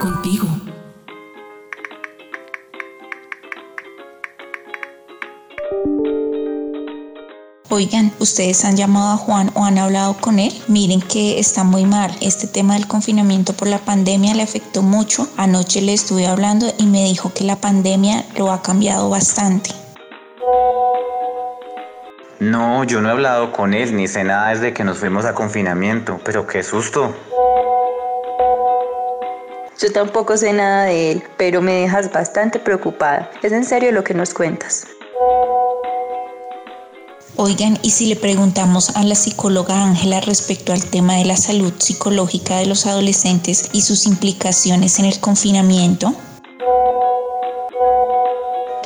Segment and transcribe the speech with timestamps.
[0.00, 0.46] Contigo.
[7.70, 10.52] Oigan, ¿ustedes han llamado a Juan o han hablado con él?
[10.66, 12.10] Miren que está muy mal.
[12.20, 15.28] Este tema del confinamiento por la pandemia le afectó mucho.
[15.36, 19.70] Anoche le estuve hablando y me dijo que la pandemia lo ha cambiado bastante.
[22.40, 25.34] No, yo no he hablado con él ni sé nada desde que nos fuimos a
[25.34, 27.14] confinamiento, pero qué susto.
[29.80, 33.30] Yo tampoco sé nada de él, pero me dejas bastante preocupada.
[33.44, 34.88] ¿Es en serio lo que nos cuentas?
[37.36, 41.72] Oigan, y si le preguntamos a la psicóloga Ángela respecto al tema de la salud
[41.78, 46.12] psicológica de los adolescentes y sus implicaciones en el confinamiento?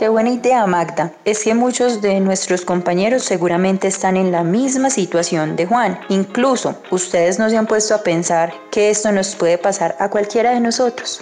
[0.03, 1.15] Qué buena idea, Magda.
[1.25, 5.97] Es que muchos de nuestros compañeros seguramente están en la misma situación de Juan.
[6.09, 10.55] Incluso ustedes no se han puesto a pensar que esto nos puede pasar a cualquiera
[10.55, 11.21] de nosotros.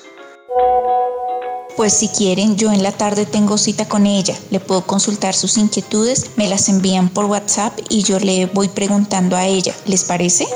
[1.76, 4.34] Pues si quieren, yo en la tarde tengo cita con ella.
[4.48, 9.36] Le puedo consultar sus inquietudes, me las envían por WhatsApp y yo le voy preguntando
[9.36, 9.74] a ella.
[9.84, 10.46] ¿Les parece?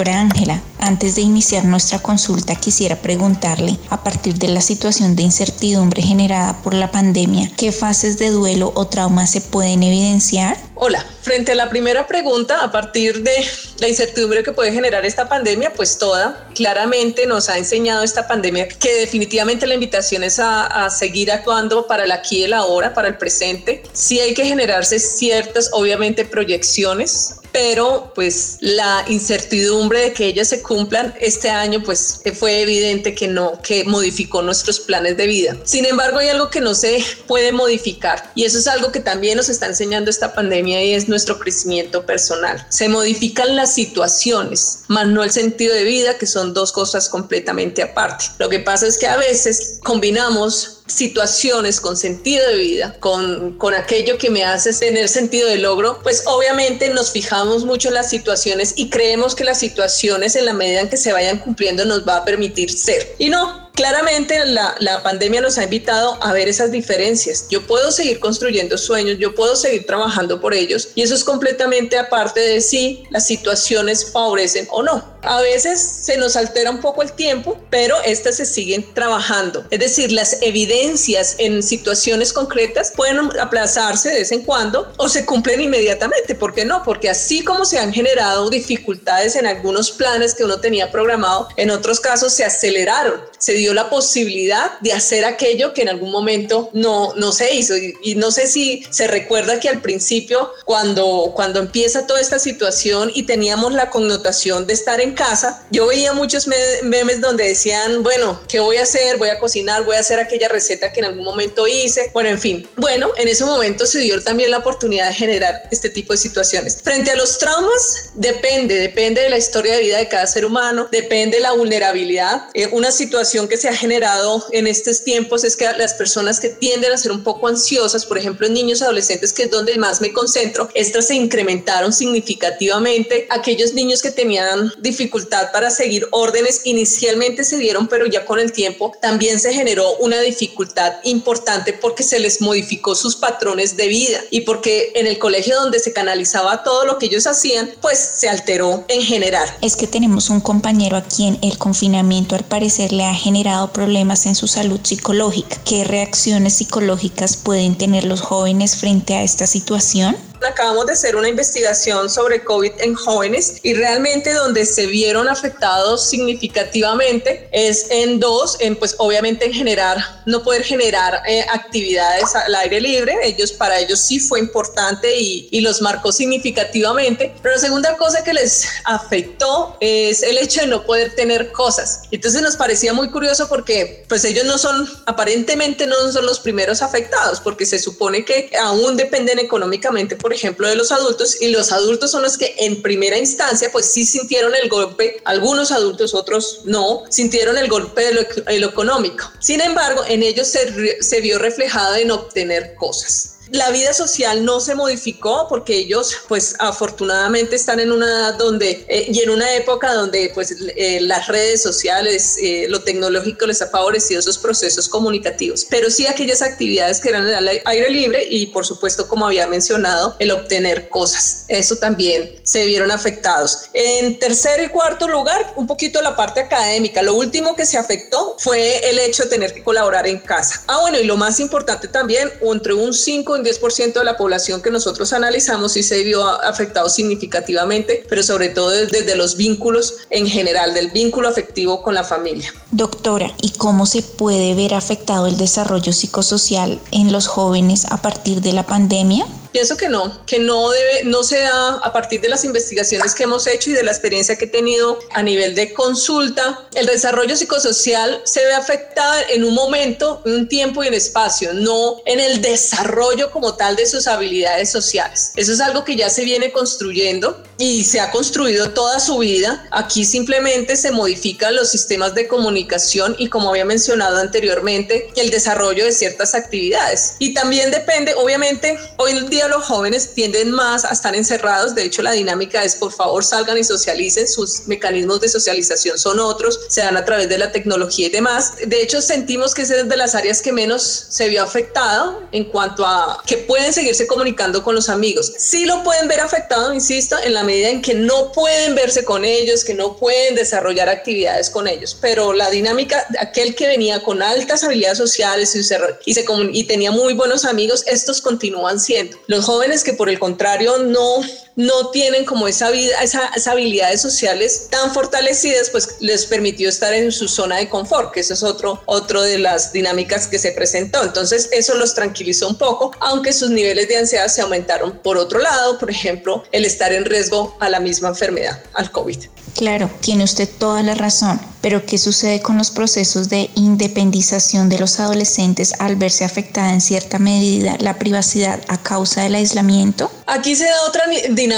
[0.00, 5.24] Doctora Ángela, antes de iniciar nuestra consulta quisiera preguntarle, a partir de la situación de
[5.24, 10.56] incertidumbre generada por la pandemia, ¿qué fases de duelo o trauma se pueden evidenciar?
[10.74, 13.34] Hola, frente a la primera pregunta, a partir de
[13.78, 18.68] la incertidumbre que puede generar esta pandemia, pues toda, claramente nos ha enseñado esta pandemia
[18.68, 22.94] que definitivamente la invitación es a, a seguir actuando para el aquí y el ahora,
[22.94, 23.82] para el presente.
[23.92, 30.62] Sí hay que generarse ciertas, obviamente, proyecciones pero pues la incertidumbre de que ellas se
[30.62, 35.56] cumplan este año pues fue evidente que no, que modificó nuestros planes de vida.
[35.64, 39.36] Sin embargo, hay algo que no se puede modificar y eso es algo que también
[39.36, 42.64] nos está enseñando esta pandemia y es nuestro crecimiento personal.
[42.68, 47.82] Se modifican las situaciones, más no el sentido de vida, que son dos cosas completamente
[47.82, 48.26] aparte.
[48.38, 53.74] Lo que pasa es que a veces combinamos situaciones con sentido de vida, con, con
[53.74, 58.10] aquello que me hace tener sentido de logro, pues obviamente nos fijamos mucho en las
[58.10, 62.06] situaciones y creemos que las situaciones en la medida en que se vayan cumpliendo nos
[62.06, 63.14] va a permitir ser.
[63.18, 67.46] Y no, claramente la, la, pandemia nos ha invitado a ver esas diferencias.
[67.48, 71.98] Yo puedo seguir construyendo sueños, yo puedo seguir trabajando por ellos y eso es completamente
[71.98, 75.18] aparte de si las situaciones favorecen o no.
[75.22, 79.66] A veces se nos altera un poco el tiempo, pero estas se siguen trabajando.
[79.70, 85.26] Es decir, las evidencias en situaciones concretas pueden aplazarse de vez en cuando o se
[85.26, 86.34] cumplen inmediatamente.
[86.34, 86.82] ¿Por qué no?
[86.82, 91.70] Porque así como se han generado dificultades en algunos planes que uno tenía programado, en
[91.70, 93.29] otros casos se aceleraron.
[93.40, 97.74] Se dio la posibilidad de hacer aquello que en algún momento no, no se hizo.
[97.76, 103.10] Y, no sé si se recuerda que al principio, cuando, cuando empieza toda esta situación
[103.14, 106.48] y teníamos la connotación de estar en casa, yo veía muchos
[106.82, 109.16] memes donde decían, bueno, ¿qué voy a hacer?
[109.16, 112.10] Voy a cocinar, voy a hacer aquella receta que en algún momento hice.
[112.12, 112.68] Bueno, en fin.
[112.76, 116.82] Bueno, en ese momento se dio también la oportunidad de generar este tipo de situaciones.
[116.82, 120.88] Frente a los traumas, depende, depende de la historia de vida de cada ser humano,
[120.92, 122.48] depende de la vulnerabilidad.
[122.54, 126.48] Eh, una situación que se ha generado en estos tiempos es que las personas que
[126.48, 130.00] tienden a ser un poco ansiosas, por ejemplo, en niños adolescentes, que es donde más
[130.00, 133.26] me concentro, estas se incrementaron significativamente.
[133.30, 138.50] Aquellos niños que tenían dificultad para seguir órdenes inicialmente se dieron, pero ya con el
[138.50, 144.20] tiempo también se generó una dificultad importante porque se les modificó sus patrones de vida
[144.30, 148.28] y porque en el colegio donde se canalizaba todo lo que ellos hacían, pues se
[148.28, 149.48] alteró en general.
[149.62, 154.26] Es que tenemos un compañero a quien el confinamiento al parecer le ha generado problemas
[154.26, 155.56] en su salud psicológica.
[155.64, 160.16] ¿Qué reacciones psicológicas pueden tener los jóvenes frente a esta situación?
[160.46, 166.08] acabamos de hacer una investigación sobre COVID en jóvenes y realmente donde se vieron afectados
[166.08, 172.54] significativamente es en dos, en pues obviamente en generar, no poder generar eh, actividades al
[172.54, 177.60] aire libre, ellos para ellos sí fue importante y, y los marcó significativamente, pero la
[177.60, 182.02] segunda cosa que les afectó es el hecho de no poder tener cosas.
[182.10, 186.82] Entonces nos parecía muy curioso porque pues ellos no son, aparentemente no son los primeros
[186.82, 191.72] afectados, porque se supone que aún dependen económicamente, por ejemplo, de los adultos y los
[191.72, 196.60] adultos son los que en primera instancia pues sí sintieron el golpe, algunos adultos, otros
[196.64, 198.02] no, sintieron el golpe
[198.46, 199.30] de lo, económico.
[199.40, 204.60] Sin embargo, en ellos se, se vio reflejado en obtener cosas la vida social no
[204.60, 209.54] se modificó porque ellos pues afortunadamente están en una edad donde eh, y en una
[209.54, 214.88] época donde pues eh, las redes sociales, eh, lo tecnológico les ha favorecido esos procesos
[214.88, 219.46] comunicativos, pero sí aquellas actividades que eran al aire libre y por supuesto como había
[219.46, 223.70] mencionado el obtener cosas, eso también se vieron afectados.
[223.72, 228.36] En tercer y cuarto lugar, un poquito la parte académica, lo último que se afectó
[228.38, 230.62] fue el hecho de tener que colaborar en casa.
[230.66, 234.70] Ah bueno y lo más importante también, entre un 5 10% de la población que
[234.70, 240.74] nosotros analizamos sí se vio afectado significativamente, pero sobre todo desde los vínculos en general,
[240.74, 242.52] del vínculo afectivo con la familia.
[242.70, 248.40] Doctora, ¿y cómo se puede ver afectado el desarrollo psicosocial en los jóvenes a partir
[248.40, 249.26] de la pandemia?
[249.52, 253.24] Pienso que no, que no debe, no se da a partir de las investigaciones que
[253.24, 256.68] hemos hecho y de la experiencia que he tenido a nivel de consulta.
[256.74, 261.52] El desarrollo psicosocial se ve afectado en un momento, en un tiempo y en espacio,
[261.52, 265.32] no en el desarrollo como tal de sus habilidades sociales.
[265.36, 269.66] Eso es algo que ya se viene construyendo y se ha construido toda su vida.
[269.70, 275.84] Aquí simplemente se modifican los sistemas de comunicación y como había mencionado anteriormente, el desarrollo
[275.84, 277.16] de ciertas actividades.
[277.18, 281.74] Y también depende, obviamente, hoy en día los jóvenes tienden más a estar encerrados.
[281.74, 284.28] De hecho, la dinámica es por favor salgan y socialicen.
[284.28, 288.54] Sus mecanismos de socialización son otros, se dan a través de la tecnología y demás.
[288.66, 292.84] De hecho, sentimos que es de las áreas que menos se vio afectado en cuanto
[292.84, 295.32] a que pueden seguirse comunicando con los amigos.
[295.38, 299.24] Sí lo pueden ver afectado, insisto, en la medida en que no pueden verse con
[299.24, 301.96] ellos, que no pueden desarrollar actividades con ellos.
[302.00, 306.64] Pero la dinámica, aquel que venía con altas habilidades sociales y, se, y, se, y
[306.64, 309.16] tenía muy buenos amigos, estos continúan siendo.
[309.30, 311.20] Los jóvenes que por el contrario no,
[311.60, 317.12] no tienen como esa, vida, esas habilidades sociales tan fortalecidas, pues les permitió estar en
[317.12, 321.02] su zona de confort, que eso es otro, otro de las dinámicas que se presentó.
[321.02, 324.98] Entonces eso los tranquilizó un poco, aunque sus niveles de ansiedad se aumentaron.
[325.02, 329.18] Por otro lado, por ejemplo, el estar en riesgo a la misma enfermedad, al COVID.
[329.56, 334.78] Claro, tiene usted toda la razón, pero ¿qué sucede con los procesos de independización de
[334.78, 340.10] los adolescentes al verse afectada en cierta medida la privacidad a causa del aislamiento?
[340.26, 341.49] Aquí se da otra dinámica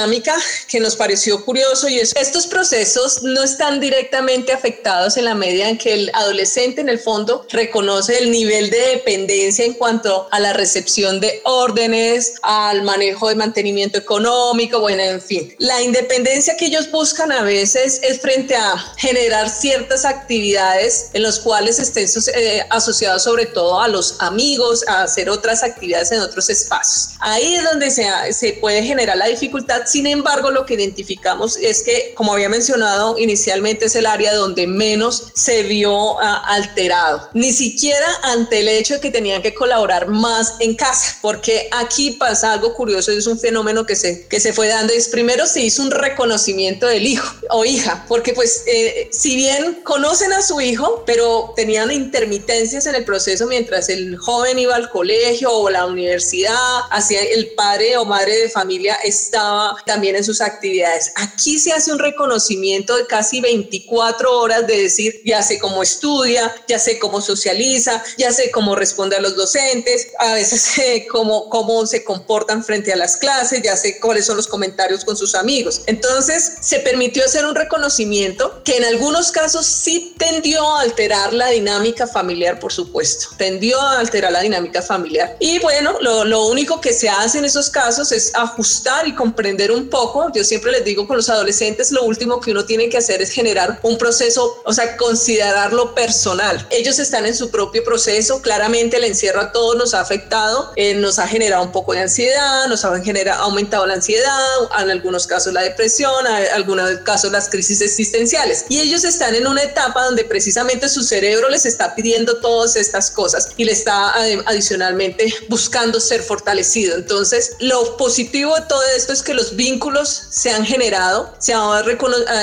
[0.69, 5.69] que nos pareció curioso y es estos procesos no están directamente afectados en la medida
[5.69, 10.41] en que el adolescente en el fondo reconoce el nivel de dependencia en cuanto a
[10.41, 15.55] la recepción de órdenes, al manejo de mantenimiento económico, bueno, en fin.
[15.59, 21.39] La independencia que ellos buscan a veces es frente a generar ciertas actividades en las
[21.39, 26.49] cuales estén eh, asociados sobre todo a los amigos, a hacer otras actividades en otros
[26.50, 27.15] espacios.
[27.21, 29.71] Ahí es donde se, se puede generar la dificultad.
[29.86, 34.66] Sin embargo, lo que identificamos es que, como había mencionado inicialmente, es el área donde
[34.66, 37.29] menos se vio ah, alterado.
[37.34, 42.12] Ni siquiera ante el hecho de que tenían que colaborar más en casa, porque aquí
[42.12, 44.93] pasa algo curioso, es un fenómeno que se, que se fue dando.
[44.93, 49.81] Es primero se hizo un reconocimiento del hijo o hija, porque pues eh, si bien
[49.84, 54.91] conocen a su hijo, pero tenían intermitencias en el proceso mientras el joven iba al
[54.91, 56.56] colegio o la universidad,
[56.91, 61.12] hacia el padre o madre de familia estaba también en sus actividades.
[61.16, 66.54] Aquí se hace un reconocimiento de casi 24 horas de decir, ya sé cómo estudia,
[66.69, 71.48] ya sé cómo socializa, ya sé cómo responde a los docentes, a veces sé cómo,
[71.48, 75.34] cómo se comportan frente a las clases, ya sé cuáles son los comentarios con sus
[75.34, 75.82] amigos.
[75.86, 81.48] Entonces se permitió hacer un reconocimiento que en algunos casos sí tendió a alterar la
[81.48, 85.36] dinámica familiar, por supuesto, tendió a alterar la dinámica familiar.
[85.40, 89.52] Y bueno, lo, lo único que se hace en esos casos es ajustar y comprender
[89.53, 90.32] comprender un poco.
[90.35, 93.31] Yo siempre les digo con los adolescentes, lo último que uno tiene que hacer es
[93.31, 96.67] generar un proceso, o sea, considerarlo personal.
[96.71, 100.94] Ellos están en su propio proceso, claramente el encierro a todos nos ha afectado, eh,
[100.94, 104.39] nos ha generado un poco de ansiedad, nos ha generado, aumentado la ansiedad,
[104.81, 108.65] en algunos casos la depresión, en algunos casos las crisis existenciales.
[108.71, 113.11] Y ellos están en una etapa donde precisamente su cerebro les está pidiendo todas estas
[113.11, 114.15] cosas y le está
[114.47, 116.97] adicionalmente buscando ser fortalecido.
[116.97, 121.82] Entonces, lo positivo de todo esto es que los vínculos se han generado, se ha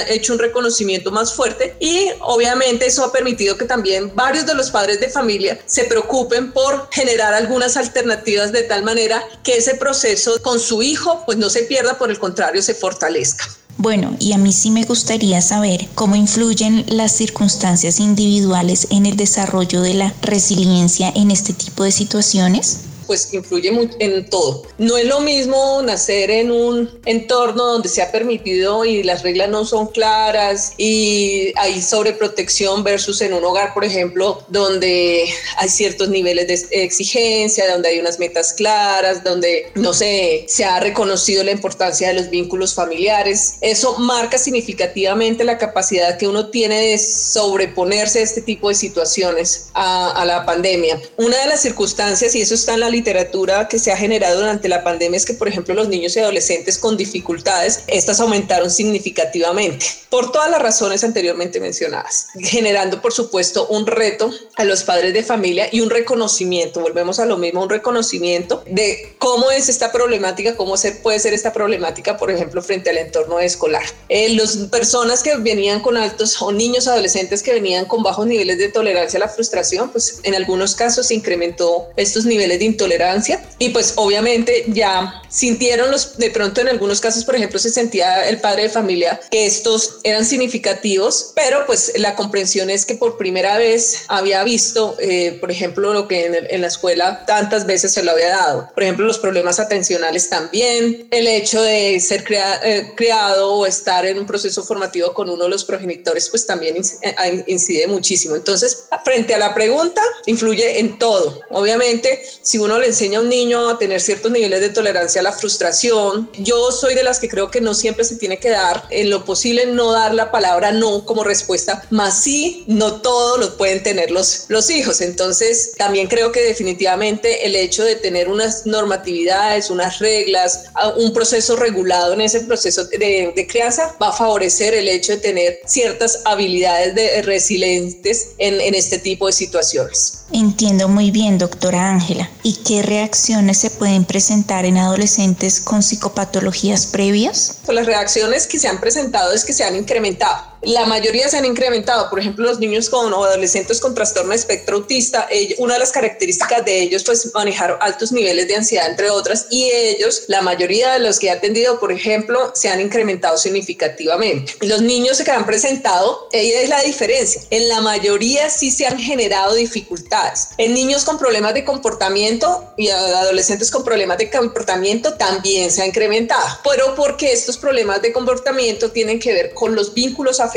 [0.09, 4.69] hecho un reconocimiento más fuerte y obviamente eso ha permitido que también varios de los
[4.71, 10.41] padres de familia se preocupen por generar algunas alternativas de tal manera que ese proceso
[10.41, 13.45] con su hijo pues no se pierda, por el contrario se fortalezca.
[13.77, 19.15] Bueno, y a mí sí me gustaría saber cómo influyen las circunstancias individuales en el
[19.15, 24.67] desarrollo de la resiliencia en este tipo de situaciones pues influye en todo.
[24.77, 29.49] No es lo mismo nacer en un entorno donde se ha permitido y las reglas
[29.49, 35.25] no son claras y hay sobreprotección versus en un hogar, por ejemplo, donde
[35.57, 40.79] hay ciertos niveles de exigencia, donde hay unas metas claras, donde no sé, se ha
[40.79, 43.55] reconocido la importancia de los vínculos familiares.
[43.61, 49.69] Eso marca significativamente la capacidad que uno tiene de sobreponerse a este tipo de situaciones,
[49.73, 51.01] a, a la pandemia.
[51.17, 54.67] Una de las circunstancias, y eso está en la literatura que se ha generado durante
[54.67, 59.85] la pandemia es que, por ejemplo, los niños y adolescentes con dificultades, estas aumentaron significativamente
[60.09, 65.23] por todas las razones anteriormente mencionadas, generando, por supuesto, un reto a los padres de
[65.23, 70.55] familia y un reconocimiento, volvemos a lo mismo, un reconocimiento de cómo es esta problemática,
[70.55, 73.83] cómo se puede ser esta problemática, por ejemplo, frente al entorno escolar.
[74.09, 78.57] Eh, las personas que venían con altos o niños adolescentes que venían con bajos niveles
[78.57, 82.88] de tolerancia a la frustración, pues en algunos casos se incrementó estos niveles de intolerancia
[82.89, 87.69] tolerancia y pues obviamente ya sintieron los, de pronto en algunos casos, por ejemplo, se
[87.69, 92.95] sentía el padre de familia que estos eran significativos, pero pues la comprensión es que
[92.95, 97.93] por primera vez había visto, eh, por ejemplo, lo que en, la escuela tantas veces
[97.93, 98.71] se lo había dado.
[98.73, 102.25] Por ejemplo, los problemas atencionales también, el hecho de ser
[102.63, 106.77] eh, criado o estar en un proceso formativo con uno de los progenitores, pues también
[106.77, 108.35] eh, incide muchísimo.
[108.35, 111.41] Entonces, frente a la pregunta, influye en todo.
[111.51, 115.23] Obviamente, si uno le enseña a un niño a tener ciertos niveles de tolerancia a
[115.23, 116.29] la frustración.
[116.37, 119.25] Yo soy de las que creo que no siempre se tiene que dar, en lo
[119.25, 124.11] posible no dar la palabra no como respuesta, más sí, no todo lo pueden tener
[124.11, 125.01] los, los hijos.
[125.01, 130.65] Entonces, también creo que definitivamente el hecho de tener unas normatividades, unas reglas,
[130.97, 135.19] un proceso regulado en ese proceso de, de crianza va a favorecer el hecho de
[135.19, 140.19] tener ciertas habilidades de resilientes en, en este tipo de situaciones.
[140.31, 142.29] Entiendo muy bien, doctora Ángela.
[142.43, 147.59] ¿Y qué reacciones se pueden presentar en adolescentes con psicopatologías previas?
[147.67, 151.45] Las reacciones que se han presentado es que se han incrementado la mayoría se han
[151.45, 152.09] incrementado.
[152.09, 155.91] Por ejemplo, los niños con o adolescentes con trastorno de espectro autista, una de las
[155.91, 160.93] características de ellos, pues manejar altos niveles de ansiedad, entre otras, y ellos, la mayoría
[160.93, 164.55] de los que he atendido, por ejemplo, se han incrementado significativamente.
[164.61, 167.41] Los niños que han presentado, ella es la diferencia.
[167.49, 170.49] En la mayoría sí se han generado dificultades.
[170.57, 175.87] En niños con problemas de comportamiento y adolescentes con problemas de comportamiento también se ha
[175.87, 176.59] incrementado.
[176.69, 180.48] Pero porque estos problemas de comportamiento tienen que ver con los vínculos afectivos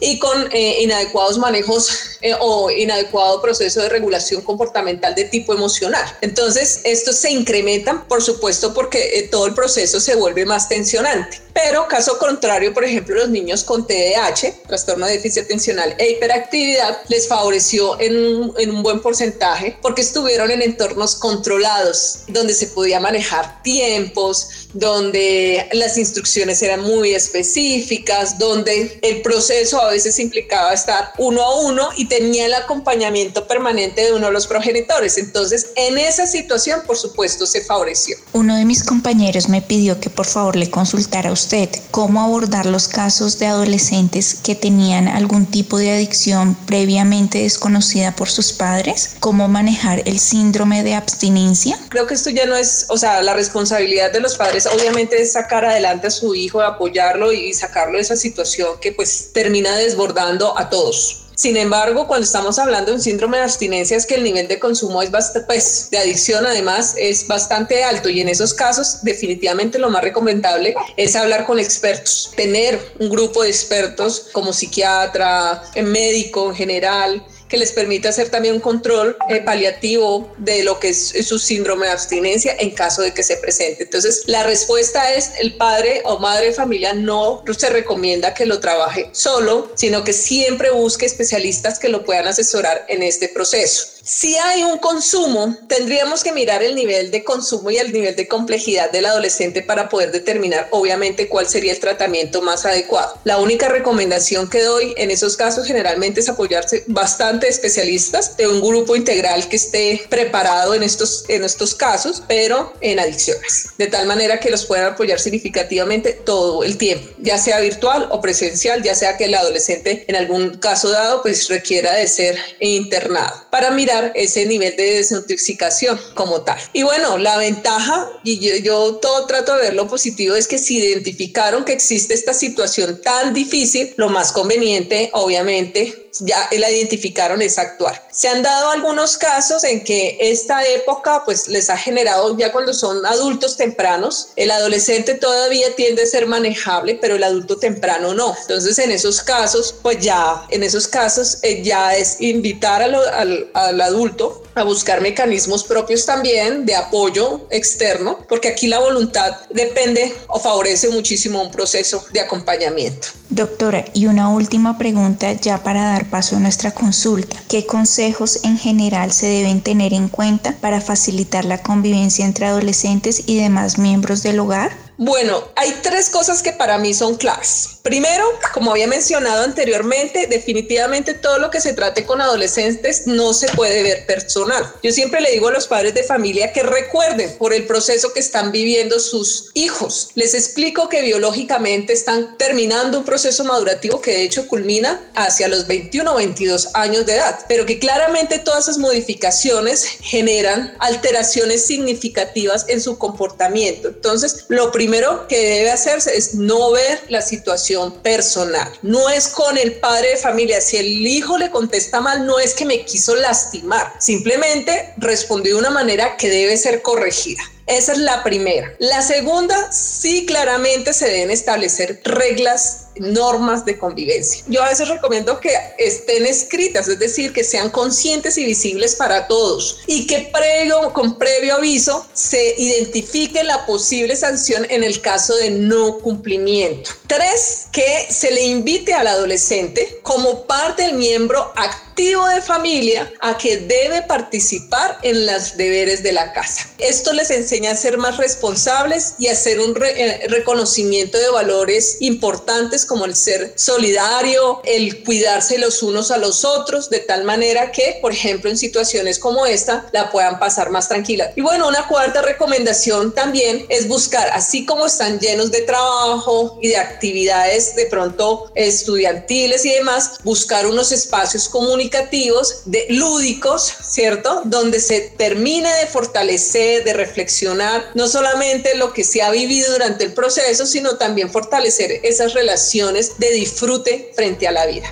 [0.00, 6.04] y con eh, inadecuados manejos eh, o inadecuado proceso de regulación comportamental de tipo emocional.
[6.20, 11.40] Entonces, estos se incrementan, por supuesto, porque eh, todo el proceso se vuelve más tensionante.
[11.52, 17.00] Pero caso contrario, por ejemplo, los niños con TDAH, trastorno de déficit atencional e hiperactividad,
[17.08, 22.68] les favoreció en un, en un buen porcentaje porque estuvieron en entornos controlados, donde se
[22.68, 30.72] podía manejar tiempos, donde las instrucciones eran muy específicas, donde el proceso a veces implicaba
[30.72, 35.18] estar uno a uno y tenía el acompañamiento permanente de uno de los progenitores.
[35.18, 38.16] Entonces, en esa situación, por supuesto, se favoreció.
[38.32, 42.66] Uno de mis compañeros me pidió que por favor le consultara a usted cómo abordar
[42.66, 49.16] los casos de adolescentes que tenían algún tipo de adicción previamente desconocida por sus padres,
[49.20, 51.78] cómo manejar el síndrome de abstinencia.
[51.88, 55.32] Creo que esto ya no es, o sea, la responsabilidad de los padres obviamente es
[55.32, 60.58] sacar adelante a su hijo, apoyarlo y sacarlo de esa situación que pues termina desbordando
[60.58, 61.28] a todos.
[61.38, 64.58] Sin embargo, cuando estamos hablando de un síndrome de abstinencia es que el nivel de
[64.58, 69.78] consumo es bastante, pues, de adicción además es bastante alto y en esos casos definitivamente
[69.78, 76.48] lo más recomendable es hablar con expertos, tener un grupo de expertos como psiquiatra, médico
[76.48, 81.14] en general, que les permita hacer también un control eh, paliativo de lo que es,
[81.26, 83.84] su síndrome de abstinencia en caso de que se presente.
[83.84, 88.60] Entonces, la respuesta es el padre o madre de familia no se recomienda que lo
[88.60, 93.97] trabaje solo, sino que siempre busque especialistas que lo puedan asesorar en este proceso.
[94.08, 98.26] Si hay un consumo, tendríamos que mirar el nivel de consumo y el nivel de
[98.26, 103.20] complejidad del adolescente para poder determinar, obviamente, cuál sería el tratamiento más adecuado.
[103.24, 108.62] La única recomendación que doy en esos casos generalmente es apoyarse bastante especialistas de un
[108.62, 114.06] grupo integral que esté preparado en estos, en estos casos, pero en adicciones, de tal
[114.06, 118.94] manera que los puedan apoyar significativamente todo el tiempo, ya sea virtual o presencial, ya
[118.94, 123.44] sea que el adolescente en algún caso dado pues requiera de ser internado.
[123.50, 126.58] Para mirar ese nivel de desintoxicación como tal.
[126.72, 130.58] Y bueno, la ventaja, y yo, yo todo trato de ver lo positivo, es que
[130.58, 137.42] si identificaron que existe esta situación tan difícil, lo más conveniente, obviamente, ya la identificaron
[137.42, 138.06] es actuar.
[138.10, 142.74] Se han dado algunos casos en que esta época pues les ha generado ya cuando
[142.74, 148.34] son adultos tempranos, el adolescente todavía tiende a ser manejable, pero el adulto temprano no.
[148.42, 153.80] Entonces en esos casos pues ya, en esos casos eh, ya es invitar al, al
[153.80, 160.38] adulto a buscar mecanismos propios también de apoyo externo, porque aquí la voluntad depende o
[160.40, 163.08] favorece muchísimo un proceso de acompañamiento.
[163.30, 167.36] Doctora, y una última pregunta ya para dar paso a nuestra consulta.
[167.48, 173.22] ¿Qué consejos en general se deben tener en cuenta para facilitar la convivencia entre adolescentes
[173.26, 174.72] y demás miembros del hogar?
[174.96, 177.77] Bueno, hay tres cosas que para mí son claves.
[177.82, 183.48] Primero, como había mencionado anteriormente, definitivamente todo lo que se trate con adolescentes no se
[183.48, 184.72] puede ver personal.
[184.82, 188.20] Yo siempre le digo a los padres de familia que recuerden por el proceso que
[188.20, 190.10] están viviendo sus hijos.
[190.14, 195.66] Les explico que biológicamente están terminando un proceso madurativo que de hecho culmina hacia los
[195.66, 202.66] 21 o 22 años de edad, pero que claramente todas esas modificaciones generan alteraciones significativas
[202.68, 203.88] en su comportamiento.
[203.88, 207.67] Entonces, lo primero que debe hacerse es no ver la situación
[208.02, 208.70] personal.
[208.82, 210.60] No es con el padre de familia.
[210.60, 213.94] Si el hijo le contesta mal, no es que me quiso lastimar.
[213.98, 217.42] Simplemente respondió de una manera que debe ser corregida.
[217.66, 218.72] Esa es la primera.
[218.78, 224.44] La segunda, sí claramente se deben establecer reglas normas de convivencia.
[224.48, 229.26] Yo a veces recomiendo que estén escritas, es decir, que sean conscientes y visibles para
[229.26, 235.34] todos y que previo, con previo aviso se identifique la posible sanción en el caso
[235.36, 236.90] de no cumplimiento.
[237.06, 243.36] Tres, que se le invite al adolescente como parte del miembro activo de familia a
[243.36, 246.68] que debe participar en los deberes de la casa.
[246.78, 251.96] Esto les enseña a ser más responsables y a hacer un eh, reconocimiento de valores
[252.00, 257.70] importantes como el ser solidario, el cuidarse los unos a los otros, de tal manera
[257.70, 261.30] que, por ejemplo, en situaciones como esta, la puedan pasar más tranquila.
[261.36, 266.68] Y bueno, una cuarta recomendación también es buscar, así como están llenos de trabajo y
[266.68, 274.42] de actividades de pronto estudiantiles y demás, buscar unos espacios comunicativos, de, lúdicos, ¿cierto?
[274.44, 280.04] Donde se termine de fortalecer, de reflexionar, no solamente lo que se ha vivido durante
[280.04, 284.86] el proceso, sino también fortalecer esas relaciones de disfrute frente a la vida.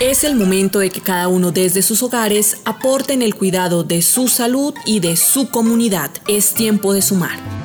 [0.00, 4.00] Es el momento de que cada uno desde sus hogares aporte en el cuidado de
[4.00, 6.10] su salud y de su comunidad.
[6.26, 7.63] Es tiempo de sumar.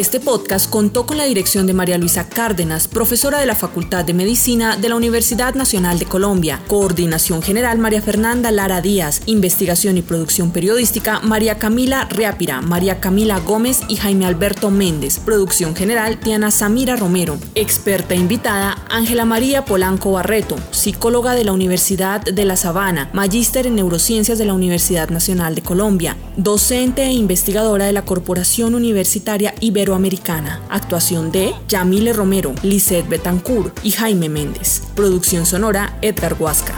[0.00, 4.14] Este podcast contó con la dirección de María Luisa Cárdenas, profesora de la Facultad de
[4.14, 6.58] Medicina de la Universidad Nacional de Colombia.
[6.68, 9.20] Coordinación General María Fernanda Lara Díaz.
[9.26, 15.18] Investigación y producción periodística María Camila Reapira, María Camila Gómez y Jaime Alberto Méndez.
[15.18, 17.36] Producción General Diana Samira Romero.
[17.54, 23.74] Experta invitada Ángela María Polanco Barreto, psicóloga de la Universidad de La Sabana, magíster en
[23.74, 29.89] neurociencias de la Universidad Nacional de Colombia, docente e investigadora de la Corporación Universitaria Ibero
[29.90, 30.60] Iberoamericana.
[30.70, 34.82] Actuación de Yamile Romero, Lisette Betancourt y Jaime Méndez.
[34.94, 36.76] Producción sonora Edgar Huasca.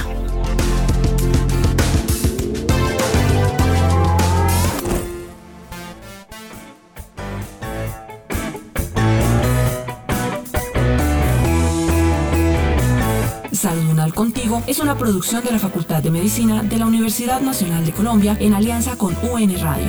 [14.14, 18.36] Contigo es una producción de la Facultad de Medicina de la Universidad Nacional de Colombia
[18.38, 19.88] en alianza con UN Radio.